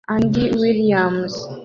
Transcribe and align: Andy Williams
Andy 0.09 0.49
Williams 0.57 1.33